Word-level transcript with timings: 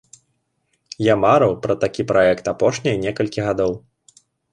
Я 1.07 1.13
марыў 1.25 1.53
пра 1.65 1.75
такі 1.83 2.05
праект 2.11 2.49
апошнія 2.53 2.95
некалькі 3.05 3.45
гадоў. 3.49 3.71